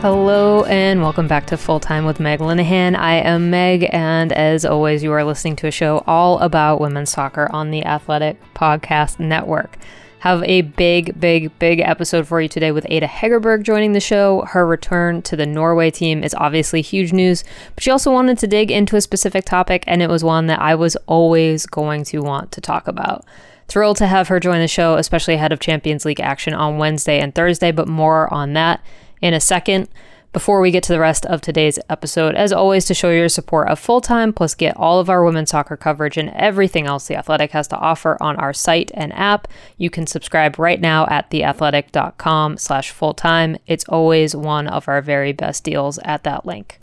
[0.00, 2.94] Hello and welcome back to Full Time with Meg Linehan.
[2.94, 7.10] I am Meg, and as always, you are listening to a show all about women's
[7.10, 9.76] soccer on the Athletic Podcast Network.
[10.20, 14.42] Have a big, big, big episode for you today with Ada Hegerberg joining the show.
[14.42, 17.42] Her return to the Norway team is obviously huge news,
[17.74, 20.60] but she also wanted to dig into a specific topic, and it was one that
[20.62, 23.24] I was always going to want to talk about.
[23.66, 27.18] Thrilled to have her join the show, especially ahead of Champions League action on Wednesday
[27.18, 28.80] and Thursday, but more on that
[29.20, 29.88] in a second.
[30.34, 33.68] Before we get to the rest of today's episode, as always, to show your support
[33.68, 37.16] of full time, plus get all of our women's soccer coverage and everything else The
[37.16, 39.48] Athletic has to offer on our site and app,
[39.78, 43.56] you can subscribe right now at theathletic.com slash full time.
[43.66, 46.78] It's always one of our very best deals at that link.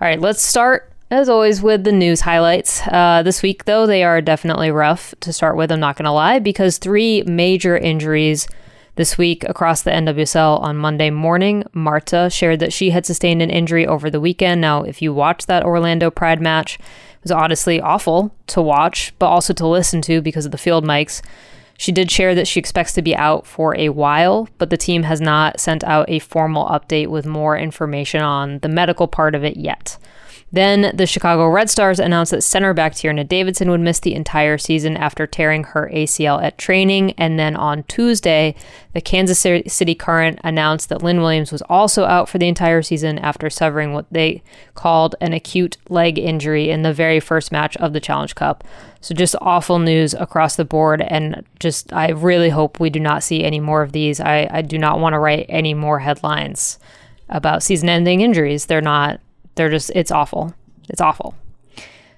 [0.00, 2.82] All right, let's start as always with the news highlights.
[2.88, 6.10] Uh, this week, though, they are definitely rough to start with, I'm not going to
[6.10, 8.48] lie, because three major injuries
[8.96, 13.50] this week, across the NWSL on Monday morning, Marta shared that she had sustained an
[13.50, 14.60] injury over the weekend.
[14.60, 19.26] Now, if you watched that Orlando Pride match, it was honestly awful to watch, but
[19.26, 21.22] also to listen to because of the field mics.
[21.76, 25.02] She did share that she expects to be out for a while, but the team
[25.02, 29.42] has not sent out a formal update with more information on the medical part of
[29.42, 29.98] it yet.
[30.54, 34.56] Then the Chicago Red Stars announced that center back Tierna Davidson would miss the entire
[34.56, 37.10] season after tearing her ACL at training.
[37.18, 38.54] And then on Tuesday,
[38.92, 43.18] the Kansas City Current announced that Lynn Williams was also out for the entire season
[43.18, 44.44] after suffering what they
[44.74, 48.62] called an acute leg injury in the very first match of the Challenge Cup.
[49.00, 51.02] So just awful news across the board.
[51.02, 54.20] And just, I really hope we do not see any more of these.
[54.20, 56.78] I, I do not want to write any more headlines
[57.28, 58.66] about season ending injuries.
[58.66, 59.18] They're not
[59.54, 60.54] they're just, it's awful.
[60.88, 61.34] It's awful.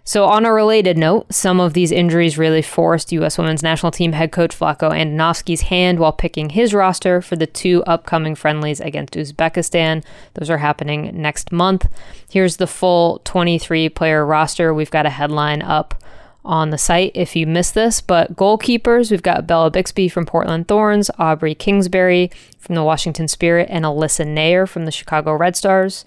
[0.08, 3.38] So, on a related note, some of these injuries really forced U.S.
[3.38, 7.82] women's national team head coach Vlatko Andonovski's hand while picking his roster for the two
[7.88, 10.04] upcoming friendlies against Uzbekistan.
[10.34, 11.88] Those are happening next month.
[12.30, 14.72] Here's the full 23 player roster.
[14.72, 16.00] We've got a headline up
[16.44, 18.00] on the site if you missed this.
[18.00, 22.30] But goalkeepers, we've got Bella Bixby from Portland Thorns, Aubrey Kingsbury
[22.60, 26.04] from the Washington Spirit, and Alyssa Naeher from the Chicago Red Stars.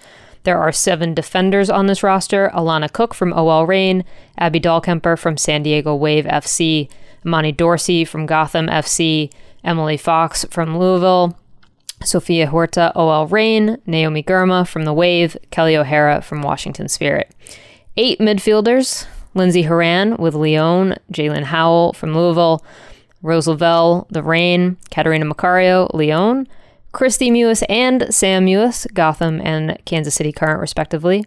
[0.49, 4.03] There are seven defenders on this roster Alana Cook from OL Reign,
[4.35, 6.89] Abby Dahlkemper from San Diego Wave FC,
[7.23, 9.31] Imani Dorsey from Gotham FC,
[9.63, 11.37] Emily Fox from Louisville,
[12.03, 17.31] Sofia Huerta, OL Reign, Naomi Girma from the Wave, Kelly O'Hara from Washington Spirit.
[17.95, 19.05] Eight midfielders
[19.35, 22.65] Lindsay Horan with Lyon, Jaelin Howell from Louisville,
[23.21, 26.47] Rose Lavelle, The Reign, Catarina Macario, Lyon,
[26.93, 31.23] Kristie Mewis and Sam Mewis, Gotham and Kansas City Current, respectively.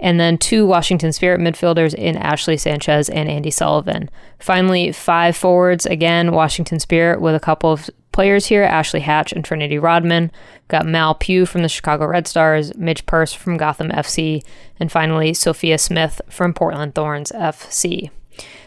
[0.00, 4.10] And then two Washington Spirit midfielders in Ashley Sanchez and Andi Sullivan.
[4.38, 9.44] Finally, five forwards, again, Washington Spirit with a couple of players here Ashley Hatch and
[9.44, 10.30] Trinity Rodman.
[10.68, 14.42] Got Mal Pugh from the Chicago Red Stars, Midge Purce from Gotham FC,
[14.78, 18.10] and finally, Sophia Smith from Portland Thorns FC.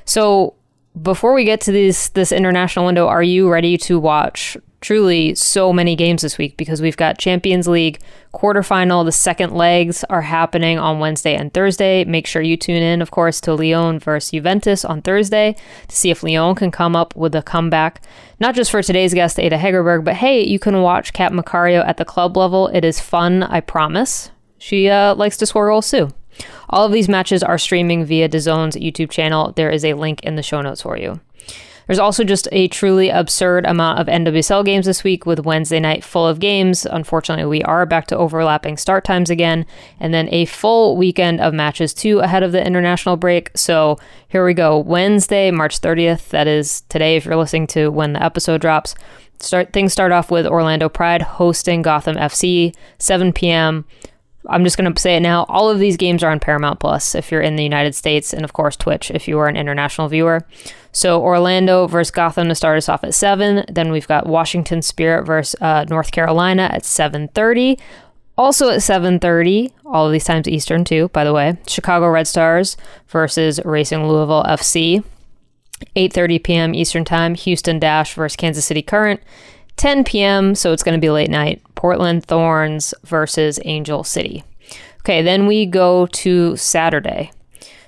[0.03, 0.55] So,
[1.01, 5.73] before we get to this this international window, are you ready to watch truly so
[5.73, 7.99] many games this week because we've got Champions League
[8.35, 9.03] quarterfinal.
[9.03, 12.05] The second legs are happening on Wednesday and Thursday.
[12.05, 15.55] Make sure you tune in, of course, to Lyon versus Juventus on Thursday
[15.87, 18.03] to see if Lyon can come up with a comeback.
[18.39, 21.97] Not just for today's guest, Ada Hegerberg, but hey, you can watch Cat Macario at
[21.97, 22.67] the club level.
[22.67, 24.29] It is fun, I promise.
[24.59, 26.09] She uh, likes to score goals too.
[26.69, 29.51] All of these matches are streaming via DAZN's YouTube channel.
[29.55, 31.21] There is a link in the show notes for you.
[31.87, 36.03] There's also just a truly absurd amount of NWSL games this week with Wednesday night
[36.03, 36.85] full of games.
[36.85, 39.65] Unfortunately, we are back to overlapping start times again,
[39.99, 43.51] and then a full weekend of matches too ahead of the international break.
[43.55, 43.97] So
[44.27, 44.79] here we go.
[44.79, 48.95] Wednesday, March 30th, that is today if you're listening to when the episode drops.
[49.39, 53.85] Start things start off with Orlando Pride hosting Gotham FC, 7 p.m.
[54.49, 55.45] I'm just going to say it now.
[55.49, 58.43] All of these games are on Paramount Plus if you're in the United States, and
[58.43, 60.45] of course Twitch if you are an international viewer.
[60.91, 63.65] So Orlando versus Gotham to start us off at seven.
[63.69, 67.79] Then we've got Washington Spirit versus uh, North Carolina at 7:30.
[68.37, 71.57] Also at 7:30, all of these times Eastern too, by the way.
[71.67, 72.77] Chicago Red Stars
[73.07, 75.03] versus Racing Louisville FC.
[75.95, 76.75] 8:30 p.m.
[76.75, 79.21] Eastern Time, Houston Dash versus Kansas City Current.
[79.77, 81.61] 10 p.m., so it's going to be late night.
[81.75, 84.43] Portland Thorns versus Angel City.
[85.01, 87.31] Okay, then we go to Saturday.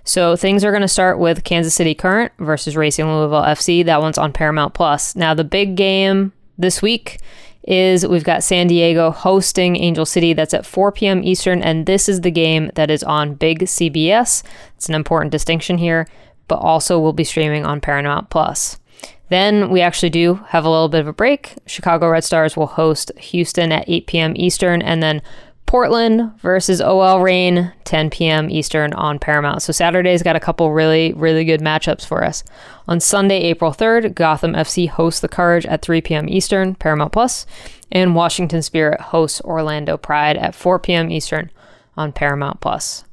[0.04, 3.84] So things are going to start with Kansas City Current versus Racing Louisville FC.
[3.84, 5.16] That one's on Paramount Plus.
[5.16, 7.19] Now the big game this week
[7.68, 10.33] is we've got San Diego hosting Angel City.
[10.33, 11.24] That's at 4 p.m.
[11.24, 14.44] Eastern, and this is the game that is on Big CBS.
[14.75, 16.07] It's an important distinction here,
[16.48, 18.80] but also will be streaming on Paramount Plus.
[19.29, 21.56] Then we actually do have a little bit of a break.
[21.65, 24.33] Chicago Red Stars will host Houston at 8 p.m.
[24.35, 25.21] Eastern, and then
[25.65, 28.50] Portland versus OL Reign, 10 p.m.
[28.50, 29.62] Eastern on Paramount.
[29.62, 32.45] So Saturday's got a couple really, really good matchups for us.
[32.88, 36.30] On Sunday, April 3rd, Gotham FC hosts the Courage at 3 p.m.
[36.30, 37.45] Eastern, Paramount Plus,
[37.91, 41.12] and Washington Spirit hosts Orlando Pride at 4 p.m.
[41.12, 41.51] Eastern
[41.97, 43.03] on Paramount Plus.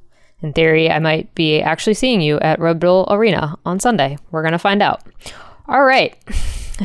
[0.40, 4.16] In theory, I might be actually seeing you at Red Bull Arena on Sunday.
[4.30, 5.02] We're going to find out.
[5.68, 6.16] All right.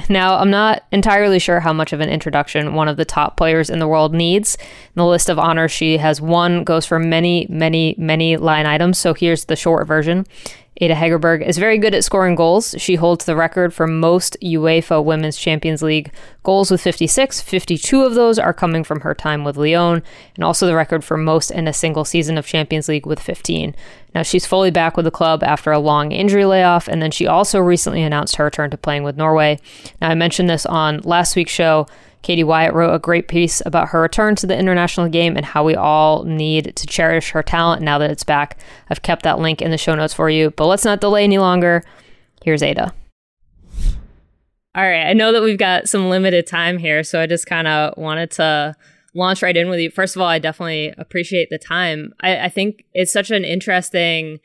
[0.07, 3.71] Now, I'm not entirely sure how much of an introduction one of the top players
[3.71, 4.55] in the world needs.
[4.93, 8.99] the list of honors she has won goes for many, many, many line items.
[8.99, 10.27] So here's the short version.
[10.81, 12.73] Ada Hegerberg is very good at scoring goals.
[12.77, 16.11] She holds the record for most UEFA Women's Champions League
[16.43, 17.41] goals with 56.
[17.41, 20.01] 52 of those are coming from her time with Lyon,
[20.35, 23.75] and also the record for most in a single season of Champions League with 15.
[24.15, 27.27] Now, she's fully back with the club after a long injury layoff, and then she
[27.27, 29.59] also recently announced her return to playing with Norway.
[30.01, 31.87] Now, I mentioned this on last week's show.
[32.21, 35.63] Katie Wyatt wrote a great piece about her return to the international game and how
[35.63, 38.59] we all need to cherish her talent now that it's back.
[38.89, 41.37] I've kept that link in the show notes for you, but let's not delay any
[41.37, 41.83] longer.
[42.43, 42.93] Here's Ada.
[44.75, 47.67] All right, I know that we've got some limited time here, so I just kind
[47.67, 48.75] of wanted to
[49.15, 49.89] launch right in with you.
[49.89, 52.13] First of all, I definitely appreciate the time.
[52.21, 54.39] I, I think it's such an interesting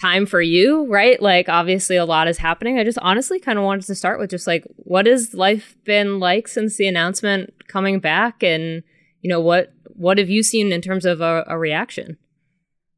[0.00, 1.20] time for you, right?
[1.20, 2.78] Like obviously a lot is happening.
[2.78, 6.18] I just honestly kind of wanted to start with just like what has life been
[6.18, 8.82] like since the announcement coming back and
[9.20, 12.16] you know what what have you seen in terms of a, a reaction?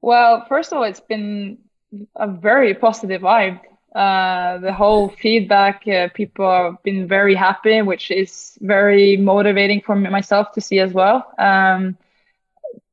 [0.01, 1.59] Well, first of all, it's been
[2.17, 3.61] a very positive vibe.
[3.95, 9.95] Uh, the whole feedback, uh, people have been very happy, which is very motivating for
[9.95, 11.31] myself to see as well.
[11.39, 11.99] Um,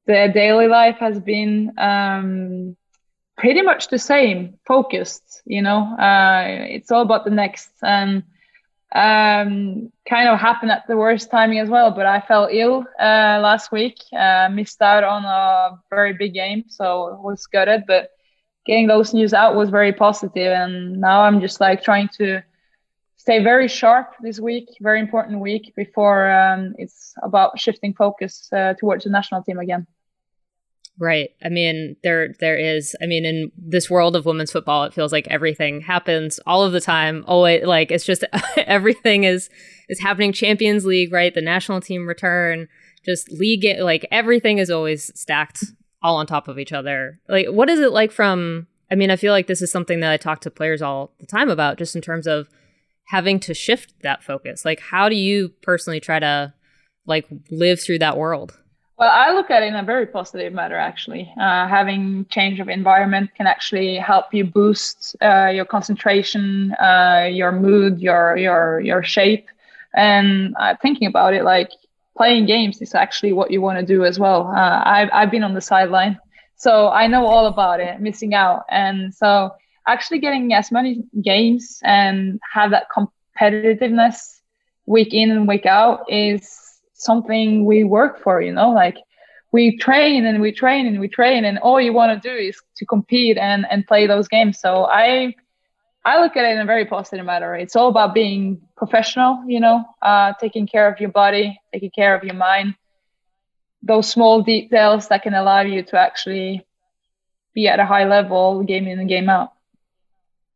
[0.07, 2.75] the daily life has been um,
[3.39, 5.41] pretty much the same, focused.
[5.45, 8.24] You know, uh, it's all about the next, and
[8.94, 11.91] um, kind of happened at the worst timing as well.
[11.91, 16.65] But I fell ill uh, last week, uh, missed out on a very big game,
[16.68, 17.85] so it was gutted.
[17.87, 18.09] But
[18.66, 22.44] getting those news out was very positive, and now I'm just like trying to
[23.16, 28.73] stay very sharp this week, very important week before um, it's about shifting focus uh,
[28.80, 29.87] towards the national team again.
[30.99, 31.29] Right.
[31.41, 32.94] I mean, there there is.
[33.01, 36.73] I mean, in this world of women's football, it feels like everything happens all of
[36.73, 37.23] the time.
[37.25, 38.25] Always, like it's just
[38.57, 39.49] everything is
[39.87, 40.33] is happening.
[40.33, 41.33] Champions League, right?
[41.33, 42.68] The national team return,
[43.06, 43.65] just league.
[43.79, 45.63] Like everything is always stacked
[46.01, 47.19] all on top of each other.
[47.29, 48.68] Like, what is it like from?
[48.91, 51.27] I mean, I feel like this is something that I talk to players all the
[51.27, 52.49] time about, just in terms of
[53.07, 54.65] having to shift that focus.
[54.65, 56.53] Like, how do you personally try to
[57.06, 58.58] like live through that world?
[58.99, 61.33] Well, I look at it in a very positive manner, actually.
[61.39, 67.53] Uh, having change of environment can actually help you boost uh, your concentration, uh, your
[67.53, 69.47] mood, your your your shape.
[69.95, 71.69] And thinking about it, like
[72.18, 74.47] playing games is actually what you want to do as well.
[74.47, 76.19] Uh, I've I've been on the sideline,
[76.57, 79.51] so I know all about it, missing out, and so
[79.87, 84.41] actually getting as many games and have that competitiveness
[84.85, 86.69] week in and week out is
[86.99, 88.97] something we work for, you know, like
[89.51, 92.61] we train and we train and we train and all you want to do is
[92.77, 94.59] to compete and, and play those games.
[94.59, 95.33] So I,
[96.06, 97.56] I look at it in a very positive manner.
[97.56, 102.15] It's all about being professional, you know, uh, taking care of your body, taking care
[102.15, 102.75] of your mind,
[103.81, 106.65] those small details that can allow you to actually
[107.53, 109.53] be at a high level game in and game out.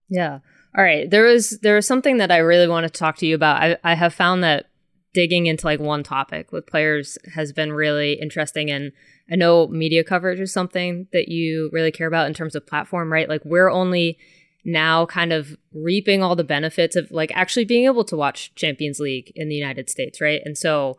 [0.10, 0.40] Yeah.
[0.78, 1.10] All right.
[1.10, 3.62] There was there was something that I really want to talk to you about.
[3.62, 4.68] I, I have found that
[5.14, 8.92] digging into like one topic with players has been really interesting and
[9.32, 13.12] I know media coverage is something that you really care about in terms of platform,
[13.12, 13.30] right?
[13.30, 14.18] Like we're only
[14.66, 19.00] now kind of reaping all the benefits of like actually being able to watch Champions
[19.00, 20.42] League in the United States, right?
[20.44, 20.98] And so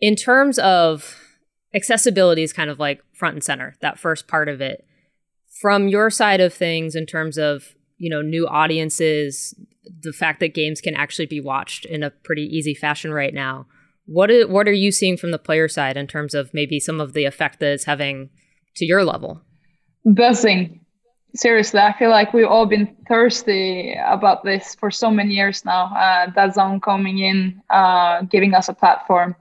[0.00, 1.20] in terms of
[1.74, 4.84] accessibility is kind of like front and center, that first part of it.
[5.60, 9.54] From your side of things in terms of, you know, new audiences,
[10.02, 13.66] the fact that games can actually be watched in a pretty easy fashion right now.
[14.06, 16.98] What is, what are you seeing from the player side in terms of maybe some
[16.98, 18.30] of the effect that it's having
[18.76, 19.42] to your level?
[20.06, 20.80] Buzzing.
[21.34, 25.94] Seriously, I feel like we've all been thirsty about this for so many years now.
[25.94, 29.36] Uh, DAZN coming in, uh, giving us a platform.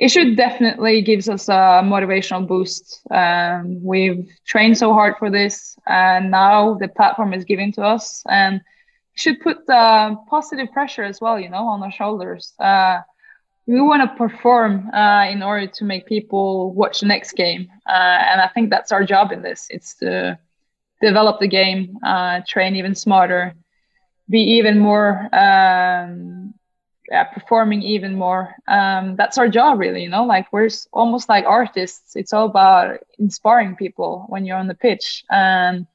[0.00, 3.02] It should definitely gives us a motivational boost.
[3.10, 8.24] Um, we've trained so hard for this, and now the platform is given to us,
[8.26, 8.62] and
[9.14, 12.54] should put uh, positive pressure as well, you know, on our shoulders.
[12.58, 13.00] Uh,
[13.66, 18.18] we want to perform uh, in order to make people watch the next game, uh,
[18.30, 19.66] and I think that's our job in this.
[19.68, 20.38] It's to
[21.02, 23.54] develop the game, uh, train even smarter,
[24.30, 26.54] be even more um,
[27.10, 28.54] yeah, performing even more.
[28.68, 30.02] Um, that's our job, really.
[30.02, 32.14] You know, like we're almost like artists.
[32.14, 35.86] It's all about inspiring people when you're on the pitch, and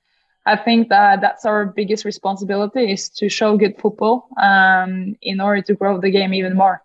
[0.45, 5.61] I think that that's our biggest responsibility is to show good football um, in order
[5.63, 6.83] to grow the game even more.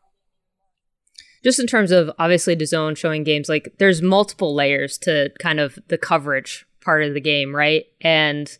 [1.43, 5.79] Just in terms of obviously DAZN showing games, like there's multiple layers to kind of
[5.89, 7.85] the coverage part of the game, right?
[8.01, 8.57] And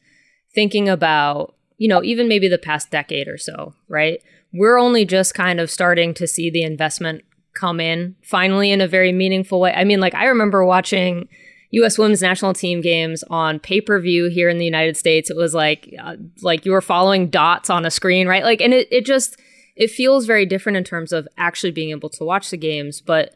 [0.55, 4.23] thinking about, you know, even maybe the past decade or so, right?
[4.53, 8.89] We're only just kind of starting to see the investment come in finally in a
[8.89, 9.73] very meaningful way.
[9.75, 11.29] I mean, like I remember watching
[11.73, 11.99] U.S.
[11.99, 15.31] Women's National Team games on pay per view here in the United States.
[15.31, 18.45] It was like uh, like you were following dots on a screen, right?
[18.45, 19.37] Like, and it it just
[19.77, 23.01] it feels very different in terms of actually being able to watch the games.
[23.01, 23.35] But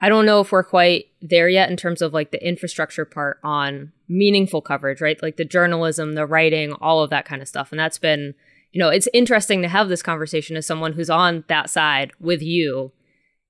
[0.00, 3.38] I don't know if we're quite there yet in terms of like the infrastructure part
[3.42, 5.20] on meaningful coverage, right?
[5.22, 7.72] Like the journalism, the writing, all of that kind of stuff.
[7.72, 8.34] And that's been,
[8.72, 12.42] you know, it's interesting to have this conversation as someone who's on that side with
[12.42, 12.92] you.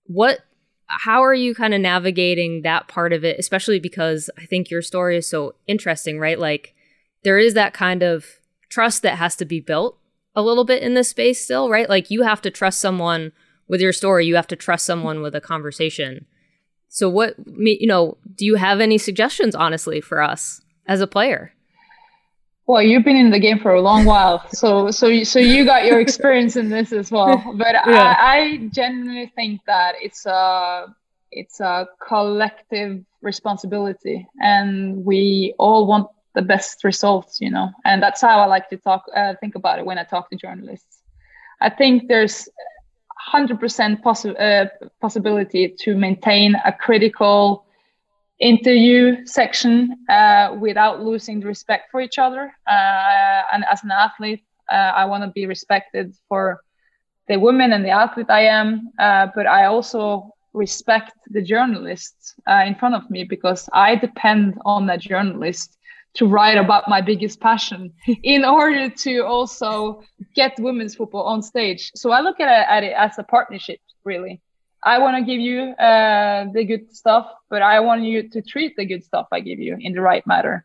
[0.05, 0.41] What
[0.87, 4.83] how are you kind of navigating that part of it especially because i think your
[4.83, 6.39] story is so interesting right?
[6.39, 6.75] Like
[7.25, 8.25] there is that kind of
[8.69, 9.99] trust that has to be built
[10.35, 11.89] a little bit in this space still right?
[11.89, 13.33] Like you have to trust someone
[13.69, 14.27] with your story.
[14.27, 16.27] You have to trust someone with a conversation.
[16.89, 21.53] So what you know do you have any suggestions honestly for us as a player
[22.67, 25.65] well, you've been in the game for a long while, so so you, so you
[25.65, 27.43] got your experience in this as well.
[27.55, 28.15] But yeah.
[28.19, 30.95] I, I genuinely think that it's a
[31.31, 37.71] it's a collective responsibility, and we all want the best results, you know.
[37.85, 40.37] And that's how I like to talk, uh, think about it when I talk to
[40.37, 41.03] journalists.
[41.61, 42.49] I think there's
[43.33, 44.67] 100% possi- uh,
[45.01, 47.66] possibility to maintain a critical
[48.39, 52.53] interview section uh, without losing the respect for each other.
[52.69, 56.61] Uh, and as an athlete, uh, I want to be respected for
[57.29, 62.65] the woman and the athlete I am, uh, but I also respect the journalists uh,
[62.67, 65.77] in front of me because I depend on that journalist
[66.15, 70.03] to write about my biggest passion in order to also
[70.35, 71.91] get women's football on stage.
[71.95, 74.41] So I look at it, at it as a partnership, really.
[74.87, 78.77] I want to give you uh, the good stuff, but I want you to treat
[78.77, 80.65] the good stuff I give you in the right manner.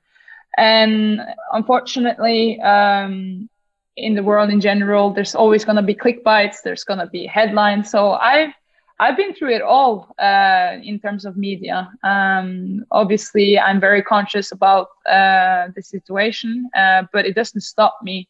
[0.57, 3.49] And unfortunately, um,
[3.97, 6.57] in the world in general, there's always going to be clickbites.
[6.63, 7.89] There's going to be headlines.
[7.89, 8.53] So I've
[8.99, 11.89] I've been through it all uh, in terms of media.
[12.03, 18.29] Um, obviously, I'm very conscious about uh, the situation, uh, but it doesn't stop me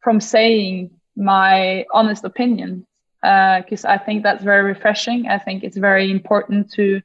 [0.00, 2.86] from saying my honest opinion
[3.24, 5.28] because uh, I think that's very refreshing.
[5.28, 7.00] I think it's very important to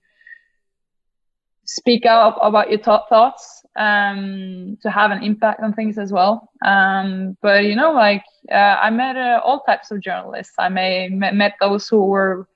[1.65, 6.49] speak out about your th- thoughts um, to have an impact on things as well.
[6.65, 10.55] Um, but you know, like uh, I met uh, all types of journalists.
[10.59, 12.47] I may met, met those who were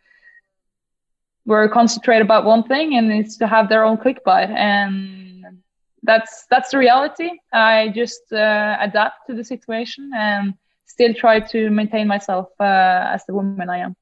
[1.46, 5.62] were concentrated about one thing and it's to have their own clickbait and
[6.04, 10.54] that's that's the reality i just uh, adapt to the situation and
[10.94, 13.96] still try to maintain myself uh, as the woman I am.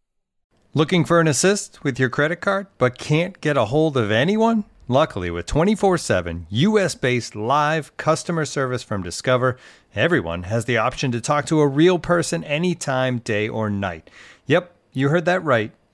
[0.74, 4.66] Looking for an assist with your credit card, but can't get a hold of anyone?
[4.88, 9.58] Luckily, with 24 7 US based live customer service from Discover,
[9.96, 14.10] everyone has the option to talk to a real person anytime, day or night.
[14.48, 15.72] Yep, you heard that right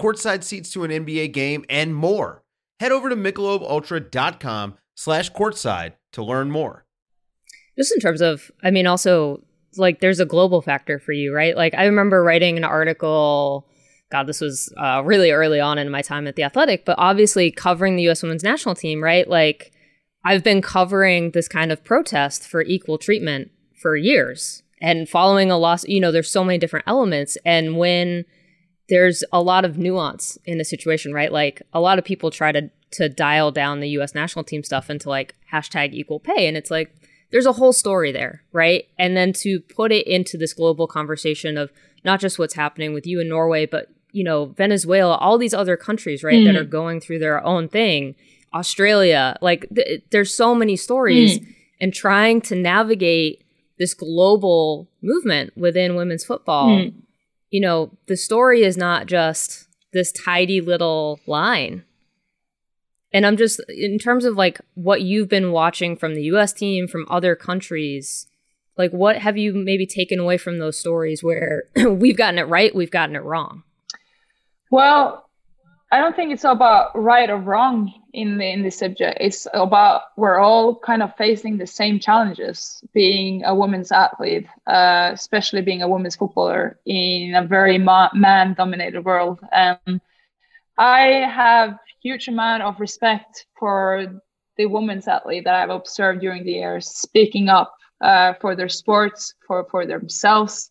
[0.00, 2.42] courtside seats to an NBA game, and more.
[2.80, 6.84] Head over to michelobultra.com slash courtside to learn more.
[7.78, 9.42] Just in terms of, I mean, also,
[9.76, 11.56] like, there's a global factor for you, right?
[11.56, 13.68] Like, I remember writing an article,
[14.10, 17.50] God, this was uh, really early on in my time at The Athletic, but obviously
[17.50, 18.22] covering the U.S.
[18.22, 19.28] women's national team, right?
[19.28, 19.72] Like,
[20.24, 25.58] I've been covering this kind of protest for equal treatment for years and following a
[25.58, 27.38] loss, you know, there's so many different elements.
[27.44, 28.24] And when
[28.88, 31.32] there's a lot of nuance in the situation, right?
[31.32, 34.88] Like a lot of people try to to dial down the US national team stuff
[34.88, 36.46] into like hashtag equal pay.
[36.46, 36.94] And it's like
[37.32, 38.84] there's a whole story there, right?
[38.98, 41.72] And then to put it into this global conversation of
[42.04, 45.76] not just what's happening with you in Norway, but you know, Venezuela, all these other
[45.76, 46.46] countries, right, mm.
[46.46, 48.14] that are going through their own thing,
[48.54, 51.54] Australia, like th- there's so many stories mm.
[51.80, 53.44] and trying to navigate
[53.78, 56.68] this global movement within women's football.
[56.68, 56.94] Mm
[57.50, 61.84] you know, the story is not just this tidy little line.
[63.12, 66.86] And I'm just, in terms of like what you've been watching from the US team,
[66.86, 68.26] from other countries,
[68.76, 72.74] like what have you maybe taken away from those stories where we've gotten it right,
[72.74, 73.62] we've gotten it wrong?
[74.70, 75.30] Well,
[75.92, 79.18] I don't think it's about right or wrong in the in this subject.
[79.20, 82.82] It's about we're all kind of facing the same challenges.
[82.94, 89.04] Being a women's athlete, uh, especially being a women's footballer in a very ma- man-dominated
[89.04, 89.38] world.
[89.52, 90.00] Um,
[90.78, 94.06] I have huge amount of respect for
[94.56, 99.34] the women's athlete that I've observed during the years, speaking up uh, for their sports,
[99.46, 100.70] for for themselves,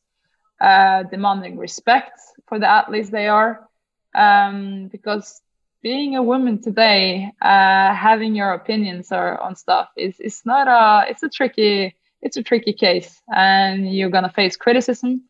[0.59, 3.69] uh, demanding respect for the athletes they are
[4.15, 5.41] um, because
[5.85, 11.07] being a woman today, uh, having your opinions or, on stuff is it's not a
[11.11, 15.21] it's a tricky it's a tricky case, and you're gonna face criticism.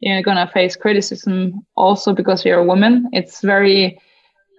[0.00, 3.10] You're gonna face criticism also because you're a woman.
[3.12, 4.00] It's very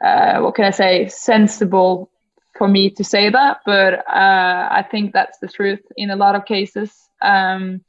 [0.01, 2.09] uh, what can I say sensible
[2.57, 6.35] for me to say that, but uh, I think that's the truth in a lot
[6.35, 6.89] of cases.
[7.21, 7.81] Um,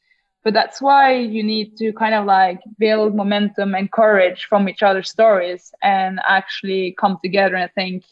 [0.44, 4.82] but that's why you need to kind of like build momentum and courage from each
[4.82, 8.04] other's stories and actually come together and think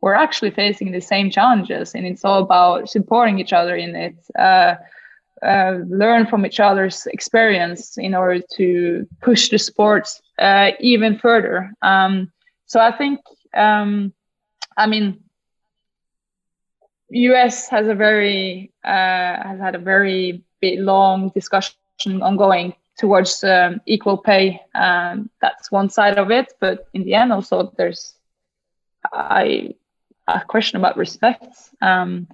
[0.00, 4.16] we're actually facing the same challenges and it's all about supporting each other in it
[4.38, 4.74] uh,
[5.44, 11.72] uh, learn from each other's experience in order to push the sports uh, even further.
[11.82, 12.30] Um,
[12.72, 13.20] so i think
[13.54, 14.12] um,
[14.76, 15.20] i mean
[17.10, 24.18] us has a very uh, has had a very long discussion ongoing towards um, equal
[24.18, 24.60] pay.
[24.74, 28.14] Um, that's one side of it, but in the end, also there's
[29.12, 29.74] I
[30.28, 31.46] a question about respect.
[31.80, 32.28] Um,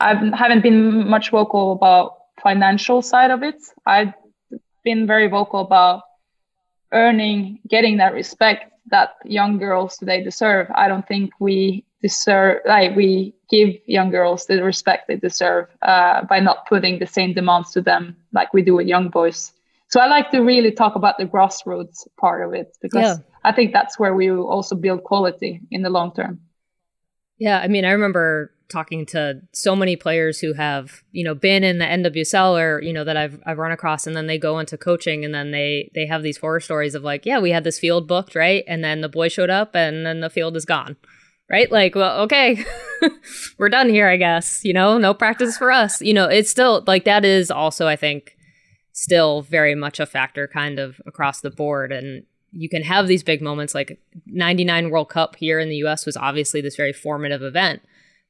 [0.00, 3.56] I haven't been much vocal about financial side of it.
[3.86, 4.14] I've
[4.84, 6.02] been very vocal about
[6.92, 10.68] earning, getting that respect that young girls today deserve.
[10.74, 16.24] I don't think we deserve like we give young girls the respect they deserve uh,
[16.24, 19.52] by not putting the same demands to them like we do with young boys.
[19.88, 23.16] So i like to really talk about the grassroots part of it because yeah.
[23.44, 26.40] i think that's where we also build quality in the long term.
[27.38, 31.64] Yeah i mean i remember talking to so many players who have you know been
[31.64, 34.60] in the nwsl or you know that i've, I've run across and then they go
[34.60, 37.64] into coaching and then they they have these horror stories of like yeah we had
[37.64, 38.62] this field booked right?
[38.68, 40.96] And then the boy showed up and then the field is gone
[41.50, 41.70] right?
[41.70, 42.64] Like, well, okay,
[43.58, 44.64] we're done here, I guess.
[44.64, 46.00] You know, no practice for us.
[46.00, 48.36] You know, it's still like that is also, I think,
[48.92, 51.92] still very much a factor kind of across the board.
[51.92, 56.06] And you can have these big moments like 99 World Cup here in the US
[56.06, 57.82] was obviously this very formative event,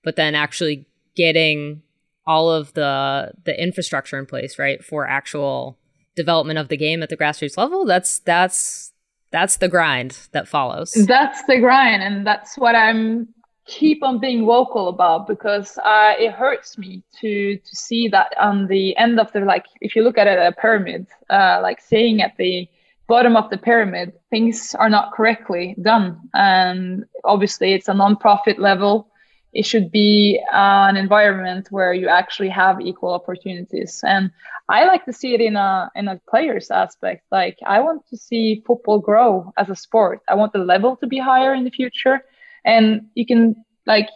[0.02, 1.83] but then actually getting
[2.26, 5.78] all of the the infrastructure in place, right, for actual
[6.16, 8.92] development of the game at the grassroots level, that's that's
[9.30, 10.92] that's the grind that follows.
[10.92, 13.28] That's the grind, and that's what I'm
[13.66, 18.66] keep on being vocal about because uh, it hurts me to to see that on
[18.66, 22.20] the end of the like if you look at it a pyramid, uh, like saying
[22.20, 22.68] at the
[23.06, 29.06] bottom of the pyramid, things are not correctly done, and obviously it's a non-profit level.
[29.52, 34.30] it should be uh, an environment where you actually have equal opportunities and
[34.70, 37.24] i like to see it in a in a player's aspect.
[37.30, 40.20] Like i want to see football grow as a sport.
[40.28, 42.20] I want the level to be higher in the future.
[42.64, 43.42] And you can
[43.87, 44.09] like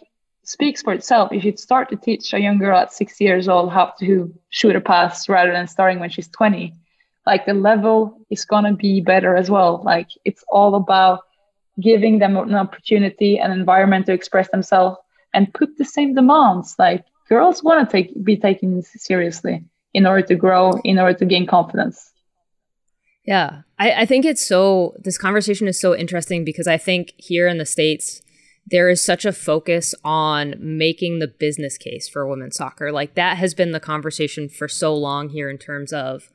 [0.43, 1.31] speaks for itself.
[1.31, 4.75] If you start to teach a young girl at six years old how to shoot
[4.75, 6.73] a pass rather than starting when she's 20
[7.25, 9.81] like the level is to be better as well.
[9.83, 11.21] Like it's all about
[11.81, 14.97] giving them an opportunity an environment to express themselves
[15.33, 16.75] and put the same demands.
[16.79, 21.25] Like girls want to take be taken seriously in order to grow, in order to
[21.25, 22.11] gain confidence.
[23.25, 24.93] Yeah, I, I think it's so.
[24.99, 28.21] This conversation is so interesting because I think here in the states
[28.67, 32.91] there is such a focus on making the business case for women's soccer.
[32.91, 36.29] Like that has been the conversation for so long here in terms of,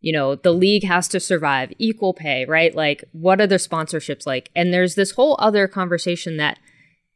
[0.00, 2.74] you know, the league has to survive, equal pay, right?
[2.74, 4.50] Like what are the sponsorships like?
[4.54, 6.58] And there's this whole other conversation that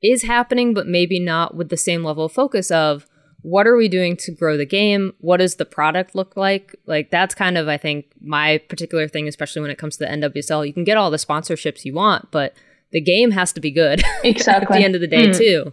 [0.01, 3.07] is happening, but maybe not with the same level of focus of
[3.43, 5.15] what are we doing to grow the game?
[5.19, 6.77] What does the product look like?
[6.87, 10.11] Like that's kind of I think my particular thing, especially when it comes to the
[10.11, 10.67] NWSL.
[10.67, 12.55] You can get all the sponsorships you want, but
[12.93, 14.03] the game has to be good.
[14.25, 14.77] Exactly.
[14.77, 15.37] at the end of the day, mm.
[15.37, 15.73] too.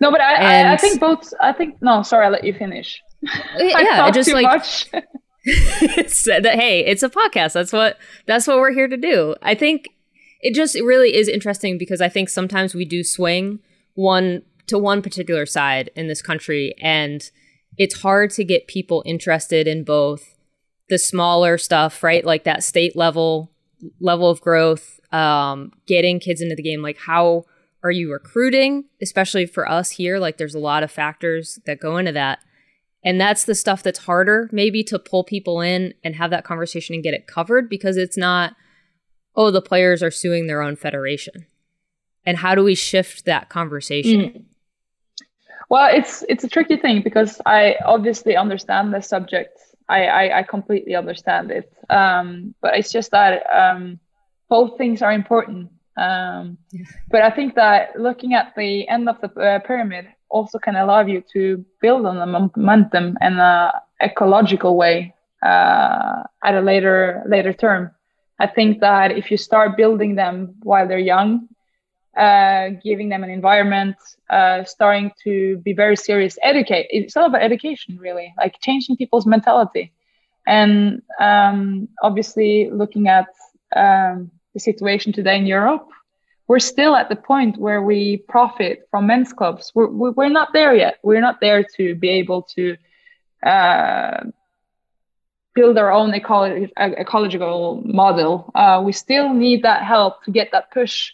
[0.00, 1.32] No, but I, and, I, I, think both.
[1.40, 2.02] I think no.
[2.02, 3.00] Sorry, I'll let you finish.
[3.56, 4.64] yeah, I just like
[5.44, 6.54] that.
[6.54, 7.52] Hey, it's a podcast.
[7.52, 9.36] That's what that's what we're here to do.
[9.42, 9.88] I think
[10.40, 13.60] it just it really is interesting because I think sometimes we do swing
[13.94, 17.30] one to one particular side in this country and
[17.76, 20.34] it's hard to get people interested in both
[20.88, 22.24] the smaller stuff, right?
[22.24, 23.52] Like that state level
[24.00, 26.82] level of growth, um, getting kids into the game.
[26.82, 27.44] Like how
[27.84, 30.18] are you recruiting, especially for us here?
[30.18, 32.40] Like there's a lot of factors that go into that.
[33.04, 36.94] And that's the stuff that's harder maybe to pull people in and have that conversation
[36.94, 38.54] and get it covered because it's not–
[39.38, 41.46] oh, the players are suing their own federation.
[42.26, 44.20] And how do we shift that conversation?
[44.20, 44.44] Mm.
[45.68, 49.58] Well, it's it's a tricky thing because I obviously understand the subject.
[49.88, 51.72] I I, I completely understand it.
[51.90, 53.98] Um, but it's just that um,
[54.48, 55.70] both things are important.
[55.96, 56.86] Um, yeah.
[57.10, 61.00] But I think that looking at the end of the uh, pyramid also can allow
[61.00, 67.52] you to build on the momentum in a ecological way uh, at a later later
[67.52, 67.90] term.
[68.38, 71.48] I think that if you start building them while they're young,
[72.18, 73.96] uh, giving them an environment,
[74.28, 76.88] uh, starting to be very serious, educate.
[76.90, 79.92] It's all about education, really, like changing people's mentality.
[80.46, 83.28] And um, obviously, looking at
[83.76, 85.88] um, the situation today in Europe,
[86.48, 89.70] we're still at the point where we profit from men's clubs.
[89.74, 90.98] We're, we're not there yet.
[91.02, 92.76] We're not there to be able to
[93.44, 94.24] uh,
[95.54, 98.50] build our own ecological model.
[98.54, 101.12] Uh, we still need that help to get that push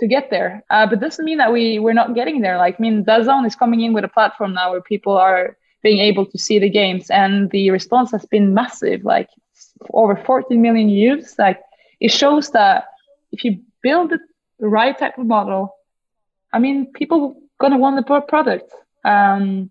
[0.00, 0.64] to get there.
[0.70, 2.58] Uh, but doesn't mean that we we're not getting there.
[2.58, 5.98] Like I mean, DAZN is coming in with a platform now where people are being
[5.98, 9.04] able to see the games, and the response has been massive.
[9.04, 9.28] Like
[9.92, 11.34] over 14 million views.
[11.38, 11.60] Like
[12.00, 12.86] it shows that
[13.32, 14.12] if you build
[14.58, 15.74] the right type of model,
[16.52, 18.72] I mean, people gonna want the product.
[19.04, 19.70] Um,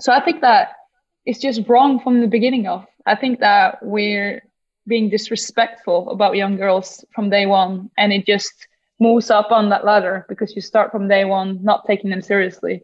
[0.00, 0.72] so I think that
[1.26, 4.42] it's just wrong from the beginning of I think that we're
[4.86, 8.67] being disrespectful about young girls from day one, and it just
[9.00, 12.82] moves up on that ladder because you start from day one not taking them seriously.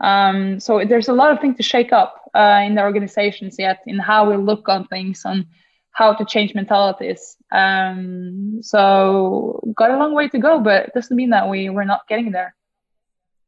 [0.00, 3.80] Um, so there's a lot of things to shake up uh, in the organizations yet
[3.86, 5.46] in how we look on things and
[5.92, 7.36] how to change mentalities.
[7.52, 11.84] Um, so got a long way to go, but it doesn't mean that we we're
[11.84, 12.54] not getting there.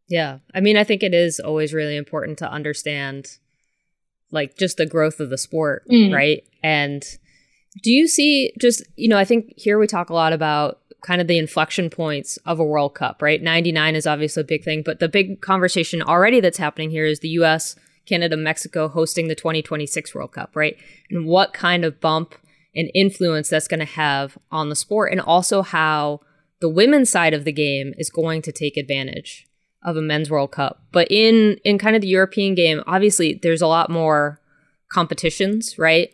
[0.09, 3.38] Yeah, I mean, I think it is always really important to understand
[4.31, 6.12] like just the growth of the sport, mm.
[6.12, 6.42] right?
[6.62, 7.05] And
[7.83, 11.21] do you see just, you know, I think here we talk a lot about kind
[11.21, 13.43] of the inflection points of a World Cup, right?
[13.43, 17.21] 99 is obviously a big thing, but the big conversation already that's happening here is
[17.21, 20.77] the US, Canada, Mexico hosting the 2026 World Cup, right?
[21.11, 22.35] And what kind of bump
[22.75, 26.21] and influence that's going to have on the sport and also how
[26.61, 29.47] the women's side of the game is going to take advantage
[29.83, 30.83] of a men's World Cup.
[30.93, 34.41] But in in kind of the European game, obviously there's a lot more
[34.91, 36.13] competitions, right?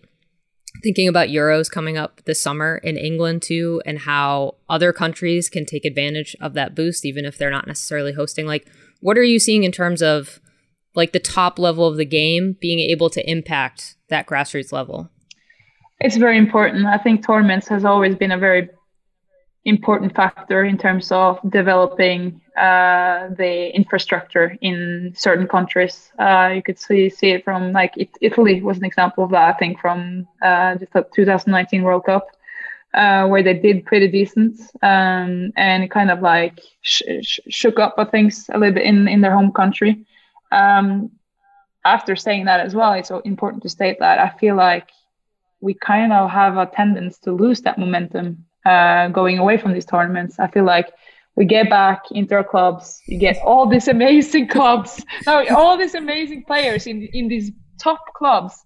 [0.83, 5.65] Thinking about Euros coming up this summer in England too, and how other countries can
[5.65, 8.47] take advantage of that boost, even if they're not necessarily hosting.
[8.47, 8.67] Like,
[9.01, 10.41] what are you seeing in terms of
[10.95, 15.11] like the top level of the game being able to impact that grassroots level?
[16.01, 16.87] It's very important.
[16.87, 18.69] I think tournaments has always been a very
[19.65, 26.13] important factor in terms of developing uh, the infrastructure in certain countries.
[26.19, 29.55] Uh, you could see see it from like it, Italy was an example of that.
[29.55, 32.29] I think from uh, the 2019 World Cup.
[32.95, 37.97] uh, where they did pretty decent um, and kind of like sh- sh- shook up
[38.11, 40.07] things a little bit in, in their home country.
[40.53, 41.11] Um,
[41.85, 44.91] after saying that as well, it's so important to state that I feel like
[45.61, 49.85] we kind of have a tendency to lose that momentum uh, going away from these
[49.85, 50.39] tournaments.
[50.39, 50.93] I feel like
[51.37, 56.45] we get back into our clubs, you get all these amazing clubs, all these amazing
[56.45, 58.65] players in in these top clubs,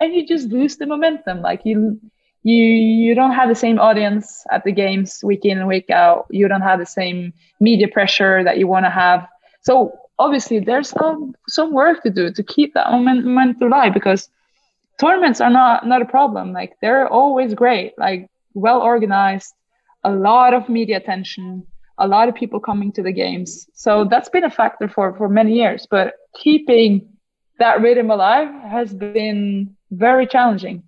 [0.00, 1.42] and you just lose the momentum.
[1.42, 2.00] Like you
[2.42, 6.26] you you don't have the same audience at the games week in and week out.
[6.30, 9.28] You don't have the same media pressure that you want to have.
[9.62, 14.28] So obviously there's some some work to do to keep that momentum alive because
[15.00, 16.52] tournaments are not not a problem.
[16.52, 19.54] Like they're always great, like well organized,
[20.04, 21.66] a lot of media attention,
[21.98, 23.68] a lot of people coming to the games.
[23.74, 25.86] So that's been a factor for for many years.
[25.90, 27.08] But keeping
[27.58, 30.87] that rhythm alive has been very challenging.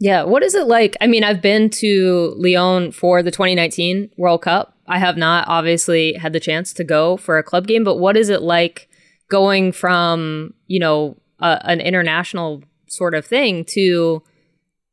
[0.00, 0.96] Yeah, what is it like?
[1.02, 4.74] I mean, I've been to Lyon for the 2019 World Cup.
[4.88, 8.16] I have not obviously had the chance to go for a club game, but what
[8.16, 8.88] is it like
[9.28, 14.22] going from, you know, a, an international sort of thing to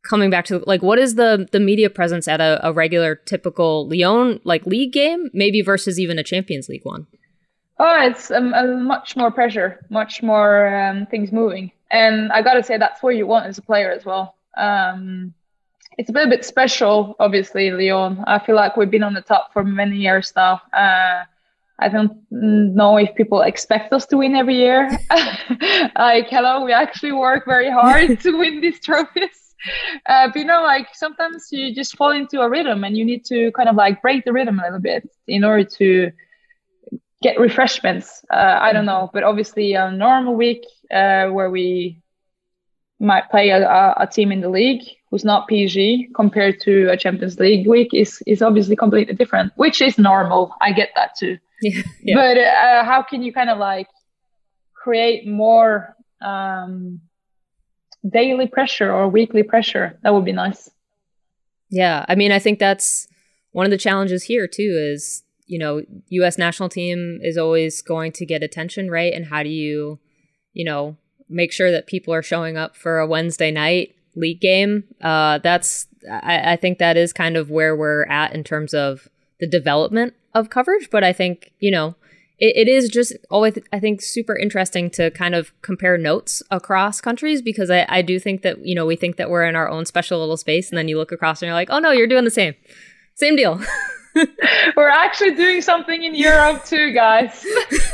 [0.03, 3.89] coming back to like what is the the media presence at a, a regular typical
[3.89, 7.07] Lyon like league game maybe versus even a Champions League one?
[7.79, 12.63] Oh, it's um, a much more pressure, much more um, things moving, and I gotta
[12.63, 14.36] say that's what you want as a player as well.
[14.57, 15.33] Um,
[15.97, 18.23] it's a little bit special, obviously, Lyon.
[18.27, 20.61] I feel like we've been on the top for many years now.
[20.73, 21.23] Uh,
[21.79, 24.89] I don't know if people expect us to win every year.
[25.95, 29.55] like, hello, we actually work very hard to win these trophies.
[30.05, 33.25] Uh, but you know, like sometimes you just fall into a rhythm and you need
[33.25, 36.11] to kind of like break the rhythm a little bit in order to
[37.21, 38.23] get refreshments.
[38.31, 42.01] Uh, I don't know, but obviously a normal week uh, where we
[42.99, 43.61] might play a,
[43.97, 48.23] a, team in the league who's not PG compared to a Champions League week is
[48.25, 50.53] is obviously completely different, which is normal.
[50.61, 51.37] I get that too.
[52.03, 52.15] Yeah.
[52.15, 53.87] But uh, how can you kind of like
[54.75, 57.01] create more um,
[58.07, 59.97] daily pressure or weekly pressure?
[60.03, 60.69] That would be nice.
[61.69, 63.07] Yeah, I mean, I think that's
[63.51, 64.77] one of the challenges here too.
[64.93, 66.37] Is you know, U.S.
[66.37, 69.13] national team is always going to get attention, right?
[69.13, 69.99] And how do you,
[70.53, 70.97] you know,
[71.29, 74.83] make sure that people are showing up for a Wednesday night league game.
[75.01, 79.07] Uh, that's I, I think that is kind of where we're at in terms of
[79.39, 80.89] the development of coverage.
[80.89, 81.95] But I think you know
[82.39, 87.01] it, it is just always I think super interesting to kind of compare notes across
[87.01, 89.69] countries because I, I do think that you know we think that we're in our
[89.69, 92.07] own special little space, and then you look across and you're like, oh no, you're
[92.07, 92.55] doing the same,
[93.15, 93.59] same deal.
[94.75, 97.45] We're actually doing something in Europe too, guys.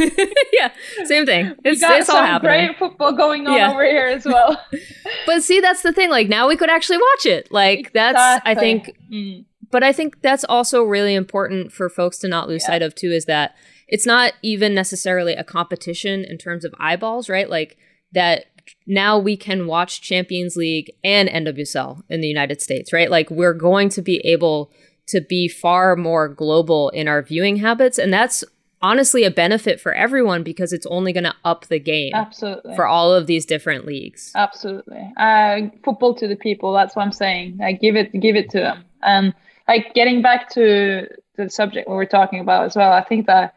[0.54, 0.72] yeah,
[1.06, 1.56] same thing.
[1.64, 3.72] It's, got it's all some great football going on yeah.
[3.72, 4.60] over here as well.
[5.26, 6.10] but see, that's the thing.
[6.10, 7.52] Like now we could actually watch it.
[7.52, 8.52] Like that's exactly.
[8.52, 8.98] I think.
[9.12, 9.46] Mm.
[9.72, 12.68] But I think that's also really important for folks to not lose yeah.
[12.68, 13.12] sight of too.
[13.12, 13.56] Is that
[13.88, 17.50] it's not even necessarily a competition in terms of eyeballs, right?
[17.50, 17.78] Like
[18.12, 18.46] that
[18.88, 23.10] now we can watch Champions League and NWSL in the United States, right?
[23.10, 24.72] Like we're going to be able
[25.08, 27.98] to be far more global in our viewing habits.
[27.98, 28.44] And that's
[28.84, 32.76] honestly a benefit for everyone because it's only going to up the game absolutely.
[32.76, 34.32] for all of these different leagues.
[34.36, 35.12] Absolutely.
[35.18, 37.60] Uh, football to the people that's what i'm saying.
[37.64, 38.86] I give it give it to them.
[39.02, 39.34] And
[39.68, 43.56] like getting back to the subject we were talking about as well i think that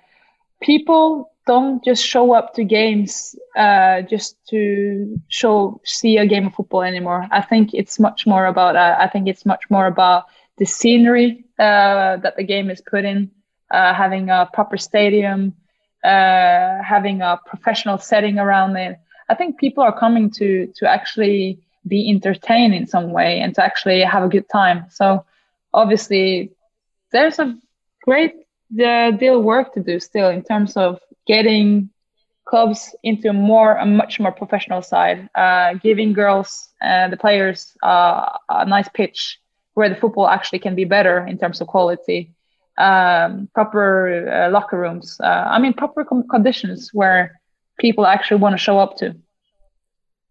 [0.63, 6.55] people don't just show up to games uh, just to show see a game of
[6.55, 7.29] football anymore.
[7.31, 10.25] I think it's much more about uh, i think it's much more about
[10.59, 13.31] the scenery uh, that the game is put in,
[13.71, 15.55] uh, having a proper stadium,
[16.05, 18.99] uh, having a professional setting around it.
[19.29, 23.63] I think people are coming to to actually be entertained in some way and to
[23.63, 24.87] actually have a good time.
[24.91, 25.25] So
[25.73, 26.53] obviously,
[27.13, 27.57] there's a
[28.03, 28.35] great
[28.85, 31.91] uh, deal work to do still in terms of getting
[32.45, 37.77] clubs into a more a much more professional side, uh, giving girls uh, the players
[37.83, 39.41] uh, a nice pitch
[39.77, 42.35] where the football actually can be better in terms of quality,
[42.79, 45.19] um, proper uh, locker rooms.
[45.23, 47.39] Uh, I mean, proper com- conditions where
[47.79, 49.15] people actually want to show up to.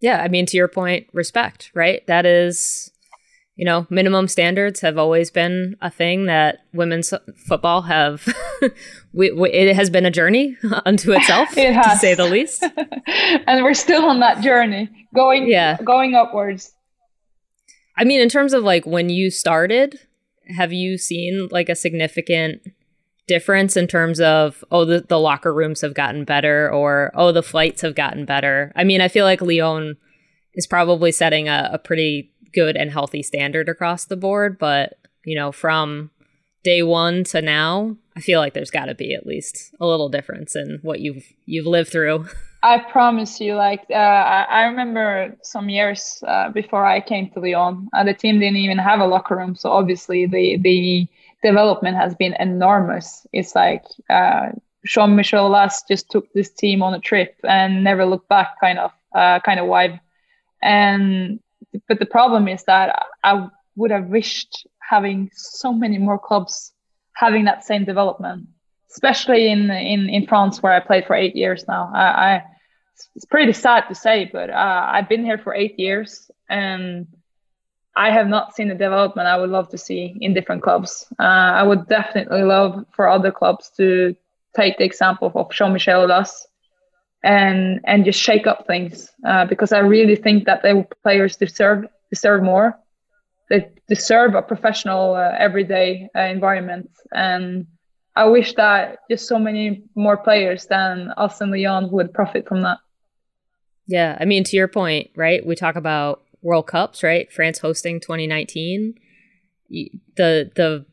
[0.01, 2.05] Yeah, I mean, to your point, respect, right?
[2.07, 2.91] That is
[3.55, 7.13] you know, minimum standards have always been a thing that women's
[7.47, 8.27] football have.
[9.13, 12.65] we, we, it has been a journey unto itself, it to say the least.
[13.47, 15.77] and we're still on that journey, going yeah.
[15.83, 16.73] going upwards.
[17.97, 19.99] I mean, in terms of like when you started,
[20.55, 22.61] have you seen like a significant
[23.27, 27.43] difference in terms of oh the, the locker rooms have gotten better or oh the
[27.43, 28.71] flights have gotten better?
[28.75, 29.97] I mean, I feel like Lyon
[30.53, 34.57] is probably setting a, a pretty good and healthy standard across the board.
[34.57, 36.09] But, you know, from
[36.63, 40.09] day one to now, I feel like there's got to be at least a little
[40.09, 42.27] difference in what you've you've lived through.
[42.65, 47.87] I promise you, like uh, I remember some years uh, before I came to Lyon,
[47.93, 49.53] uh, the team didn't even have a locker room.
[49.53, 51.07] So obviously the the
[51.43, 53.27] development has been enormous.
[53.33, 54.47] It's like uh,
[54.83, 58.91] Jean-Michel Aulas just took this team on a trip and never looked back, kind of
[59.13, 59.99] uh, kind of vibe.
[60.63, 61.39] And
[61.87, 66.73] but the problem is that I would have wished having so many more clubs
[67.13, 68.47] having that same development,
[68.89, 71.91] especially in in in France where I played for eight years now.
[71.93, 72.43] I, I
[73.15, 77.07] it's pretty sad to say, but uh, I've been here for eight years and
[77.95, 81.07] I have not seen the development I would love to see in different clubs.
[81.19, 81.23] Uh,
[81.61, 84.15] I would definitely love for other clubs to
[84.55, 86.45] take the example of Jean-Michel Aulas
[87.23, 91.85] and and just shake up things uh, because I really think that the players deserve
[92.11, 92.77] deserve more.
[93.49, 97.67] They deserve a professional, uh, everyday uh, environment, and
[98.15, 102.61] I wish that just so many more players than us and Lyon would profit from
[102.61, 102.79] that.
[103.87, 105.45] Yeah, I mean, to your point, right?
[105.45, 107.31] We talk about World Cups, right?
[107.31, 108.95] France hosting 2019.
[109.69, 110.85] The the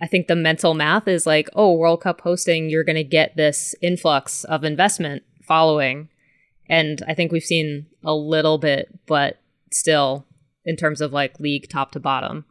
[0.00, 3.36] I think the mental math is like, oh, World Cup hosting, you're going to get
[3.36, 6.08] this influx of investment following.
[6.68, 10.24] And I think we've seen a little bit, but still,
[10.64, 12.44] in terms of like league top to bottom,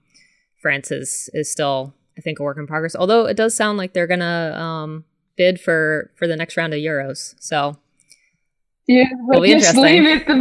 [0.61, 2.95] France is is still, I think, a work in progress.
[2.95, 5.05] Although it does sound like they're gonna um,
[5.37, 7.35] bid for for the next round of Euros.
[7.39, 7.77] So
[8.89, 10.35] yeah, just leave it by,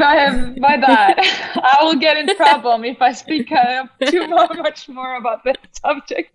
[0.58, 1.18] by that.
[1.62, 6.32] I will get in trouble if I speak uh, too much more about this subject.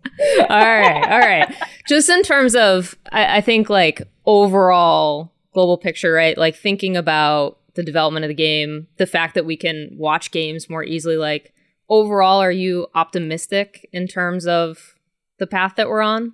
[0.47, 1.55] all right, all right.
[1.87, 6.37] Just in terms of, I, I think like overall global picture, right?
[6.37, 10.69] Like thinking about the development of the game, the fact that we can watch games
[10.69, 11.17] more easily.
[11.17, 11.51] Like
[11.89, 14.93] overall, are you optimistic in terms of
[15.39, 16.33] the path that we're on?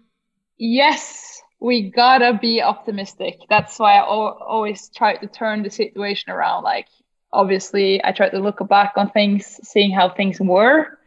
[0.57, 3.39] Yes, we gotta be optimistic.
[3.49, 6.63] That's why I always try to turn the situation around.
[6.63, 6.87] Like,
[7.33, 10.99] obviously, I try to look back on things, seeing how things were,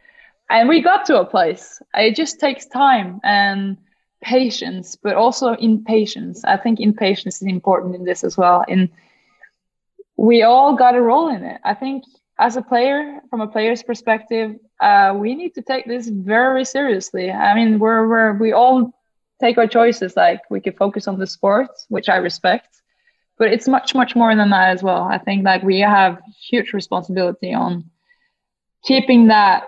[0.49, 1.81] and we got to a place.
[1.95, 3.77] It just takes time and
[4.21, 6.43] patience, but also impatience.
[6.45, 8.63] I think impatience is important in this as well.
[8.67, 8.89] And
[10.15, 11.59] we all got a role in it.
[11.63, 12.03] I think
[12.39, 17.31] as a player, from a player's perspective, uh, we need to take this very seriously.
[17.31, 18.93] I mean, we're, we're we all
[19.43, 20.15] take our choices.
[20.15, 22.81] Like we could focus on the sport, which I respect,
[23.37, 25.03] but it's much much more than that as well.
[25.03, 27.89] I think like we have huge responsibility on
[28.83, 29.63] keeping that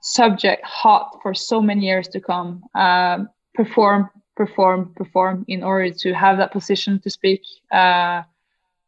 [0.00, 2.62] subject hot for so many years to come.
[2.74, 7.42] Um, perform, perform, perform in order to have that position to speak.
[7.72, 8.22] Uh,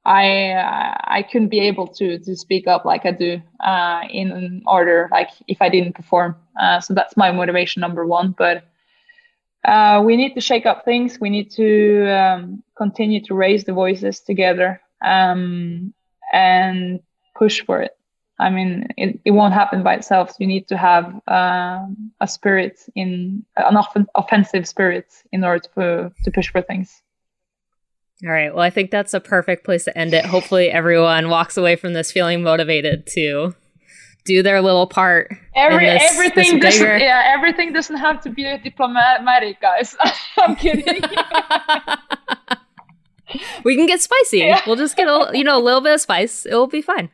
[0.05, 0.27] I
[1.19, 5.31] I couldn't be able to to speak up like I do uh, in order like
[5.47, 6.37] if I didn't perform.
[6.61, 8.35] Uh, so that's my motivation number one.
[8.37, 8.65] But
[9.65, 11.21] uh, we need to shake up things.
[11.21, 15.93] We need to um, continue to raise the voices together um,
[16.33, 17.01] and
[17.37, 17.97] push for it.
[18.39, 20.35] I mean, it, it won't happen by itself.
[20.41, 26.13] You need to have um, a spirit in an off- offensive spirit in order to
[26.25, 27.03] to push for things.
[28.25, 28.55] All right.
[28.55, 30.25] Well, I think that's a perfect place to end it.
[30.25, 33.55] Hopefully, everyone walks away from this feeling motivated to
[34.25, 35.35] do their little part.
[35.55, 39.97] Every, this, everything this doesn't, yeah, everything doesn't have to be diplomatic, guys.
[40.39, 40.85] I'm kidding.
[43.65, 44.39] we can get spicy.
[44.39, 44.61] Yeah.
[44.67, 46.47] We'll just get a you know a little bit of spice.
[46.47, 47.11] It will be fine.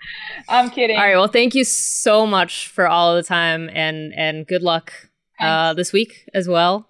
[0.49, 0.97] I'm kidding.
[0.97, 1.17] All right.
[1.17, 4.93] Well, thank you so much for all the time and and good luck
[5.41, 6.89] uh, this week as well.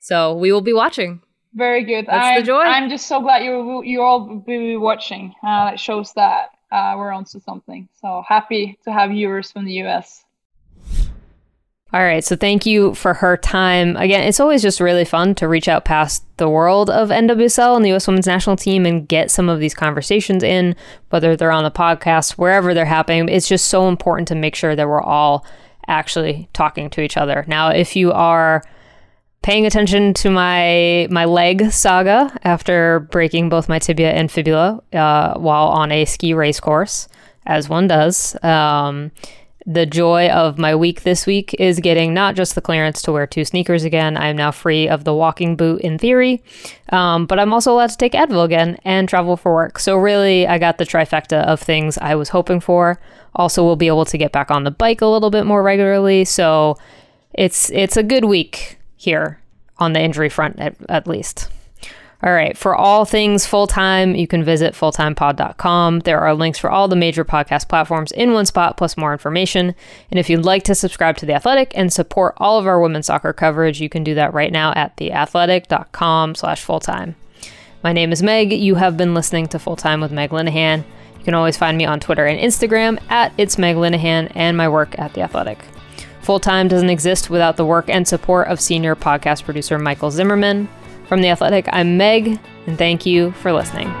[0.00, 1.20] So we will be watching.
[1.54, 2.06] Very good.
[2.06, 2.62] That's I'm, the joy.
[2.62, 5.34] I'm just so glad you you all be watching.
[5.42, 7.88] Uh, that shows that uh, we're onto something.
[8.00, 10.24] So happy to have viewers from the US.
[11.94, 12.24] All right.
[12.24, 13.98] So thank you for her time.
[13.98, 17.84] Again, it's always just really fun to reach out past the world of NWSL and
[17.84, 18.06] the U.S.
[18.06, 20.74] women's national team and get some of these conversations in,
[21.10, 23.28] whether they're on the podcast, wherever they're happening.
[23.28, 25.44] It's just so important to make sure that we're all
[25.86, 27.44] actually talking to each other.
[27.46, 28.62] Now, if you are
[29.42, 35.34] paying attention to my my leg saga after breaking both my tibia and fibula uh,
[35.34, 37.08] while on a ski race course,
[37.46, 38.42] as one does.
[38.42, 39.10] Um,
[39.64, 43.28] the joy of my week this week is getting not just the clearance to wear
[43.28, 44.16] two sneakers again.
[44.16, 46.42] I am now free of the walking boot in theory,
[46.88, 49.78] um, but I'm also allowed to take Advil again and travel for work.
[49.78, 52.98] So, really, I got the trifecta of things I was hoping for.
[53.36, 56.24] Also, we'll be able to get back on the bike a little bit more regularly.
[56.24, 56.76] So,
[57.32, 59.38] it's it's a good week here
[59.78, 61.48] on the injury front, at, at least.
[62.24, 62.56] All right.
[62.56, 66.00] For all things full time, you can visit fulltimepod.com.
[66.00, 69.74] There are links for all the major podcast platforms in one spot, plus more information.
[70.08, 73.06] And if you'd like to subscribe to The Athletic and support all of our women's
[73.06, 77.16] soccer coverage, you can do that right now at theathletic.com slash fulltime.
[77.82, 78.52] My name is Meg.
[78.52, 80.84] You have been listening to Full Time with Meg Linehan.
[81.18, 84.68] You can always find me on Twitter and Instagram at It's Meg Linehan and my
[84.68, 85.58] work at The Athletic.
[86.22, 90.68] Full Time doesn't exist without the work and support of senior podcast producer Michael Zimmerman.
[91.08, 93.92] From The Athletic, I'm Meg, and thank you for listening.